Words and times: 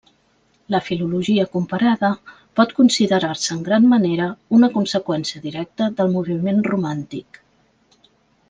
La 0.75 0.79
filologia 0.85 1.43
comparada 1.55 2.09
pot 2.59 2.73
considerar-se 2.79 3.53
en 3.57 3.61
gran 3.69 3.87
manera 3.93 4.31
una 4.61 4.71
conseqüència 4.79 5.45
directa 5.47 5.91
del 6.01 6.13
moviment 6.19 6.67
romàntic. 6.73 7.43